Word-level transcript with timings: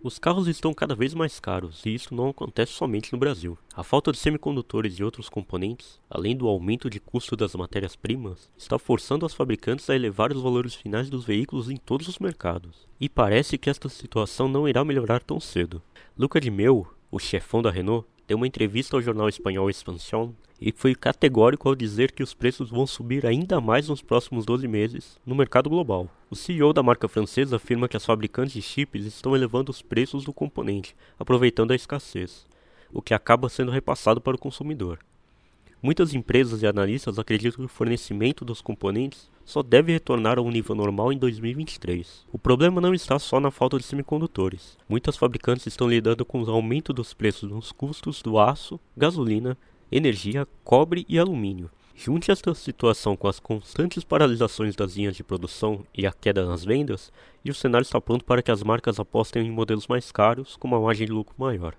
Os 0.00 0.16
carros 0.16 0.46
estão 0.46 0.72
cada 0.72 0.94
vez 0.94 1.12
mais 1.12 1.40
caros 1.40 1.84
e 1.84 1.92
isso 1.92 2.14
não 2.14 2.28
acontece 2.28 2.70
somente 2.72 3.12
no 3.12 3.18
Brasil. 3.18 3.58
A 3.74 3.82
falta 3.82 4.12
de 4.12 4.18
semicondutores 4.18 4.94
e 4.94 5.02
outros 5.02 5.28
componentes, 5.28 6.00
além 6.08 6.36
do 6.36 6.46
aumento 6.46 6.88
de 6.88 7.00
custo 7.00 7.34
das 7.34 7.56
matérias-primas, 7.56 8.48
está 8.56 8.78
forçando 8.78 9.26
as 9.26 9.34
fabricantes 9.34 9.90
a 9.90 9.96
elevar 9.96 10.32
os 10.32 10.40
valores 10.40 10.72
finais 10.72 11.10
dos 11.10 11.24
veículos 11.24 11.68
em 11.68 11.76
todos 11.76 12.06
os 12.06 12.20
mercados. 12.20 12.86
E 13.00 13.08
parece 13.08 13.58
que 13.58 13.68
esta 13.68 13.88
situação 13.88 14.46
não 14.46 14.68
irá 14.68 14.84
melhorar 14.84 15.20
tão 15.20 15.40
cedo. 15.40 15.82
Luca 16.16 16.40
de 16.40 16.50
Meu, 16.50 16.86
o 17.10 17.18
chefão 17.18 17.60
da 17.60 17.70
Renault, 17.70 18.06
deu 18.28 18.36
uma 18.36 18.46
entrevista 18.46 18.94
ao 18.94 19.00
jornal 19.00 19.26
espanhol 19.26 19.70
Expansión 19.70 20.32
e 20.60 20.70
foi 20.70 20.94
categórico 20.94 21.66
ao 21.66 21.74
dizer 21.74 22.12
que 22.12 22.22
os 22.22 22.34
preços 22.34 22.68
vão 22.68 22.86
subir 22.86 23.24
ainda 23.24 23.58
mais 23.58 23.88
nos 23.88 24.02
próximos 24.02 24.44
12 24.44 24.68
meses 24.68 25.18
no 25.24 25.34
mercado 25.34 25.70
global. 25.70 26.10
O 26.30 26.36
CEO 26.36 26.74
da 26.74 26.82
marca 26.82 27.08
francesa 27.08 27.56
afirma 27.56 27.88
que 27.88 27.96
as 27.96 28.04
fabricantes 28.04 28.52
de 28.52 28.60
chips 28.60 29.06
estão 29.06 29.34
elevando 29.34 29.70
os 29.70 29.80
preços 29.80 30.24
do 30.24 30.32
componente, 30.32 30.94
aproveitando 31.18 31.70
a 31.70 31.74
escassez, 31.74 32.44
o 32.92 33.00
que 33.00 33.14
acaba 33.14 33.48
sendo 33.48 33.70
repassado 33.70 34.20
para 34.20 34.36
o 34.36 34.38
consumidor. 34.38 34.98
Muitas 35.82 36.12
empresas 36.12 36.60
e 36.60 36.66
analistas 36.66 37.18
acreditam 37.18 37.64
que 37.64 37.72
o 37.72 37.74
fornecimento 37.74 38.44
dos 38.44 38.60
componentes 38.60 39.30
só 39.48 39.62
deve 39.62 39.92
retornar 39.92 40.38
a 40.38 40.42
um 40.42 40.50
nível 40.50 40.74
normal 40.74 41.10
em 41.10 41.16
2023. 41.16 42.26
O 42.30 42.38
problema 42.38 42.82
não 42.82 42.92
está 42.92 43.18
só 43.18 43.40
na 43.40 43.50
falta 43.50 43.78
de 43.78 43.84
semicondutores. 43.84 44.76
Muitas 44.86 45.16
fabricantes 45.16 45.66
estão 45.66 45.88
lidando 45.88 46.22
com 46.22 46.42
o 46.42 46.50
aumento 46.50 46.92
dos 46.92 47.14
preços 47.14 47.50
nos 47.50 47.72
custos 47.72 48.20
do 48.20 48.38
aço, 48.38 48.78
gasolina, 48.94 49.56
energia, 49.90 50.46
cobre 50.62 51.06
e 51.08 51.18
alumínio. 51.18 51.70
Junte 51.96 52.30
esta 52.30 52.54
situação 52.54 53.16
com 53.16 53.26
as 53.26 53.40
constantes 53.40 54.04
paralisações 54.04 54.76
das 54.76 54.96
linhas 54.96 55.16
de 55.16 55.24
produção 55.24 55.82
e 55.96 56.06
a 56.06 56.12
queda 56.12 56.44
nas 56.44 56.62
vendas, 56.62 57.10
e 57.42 57.50
o 57.50 57.54
cenário 57.54 57.84
está 57.84 57.98
pronto 57.98 58.26
para 58.26 58.42
que 58.42 58.50
as 58.50 58.62
marcas 58.62 59.00
apostem 59.00 59.46
em 59.46 59.50
modelos 59.50 59.86
mais 59.86 60.12
caros 60.12 60.56
com 60.56 60.68
uma 60.68 60.78
margem 60.78 61.06
de 61.06 61.12
lucro 61.12 61.34
maior. 61.38 61.74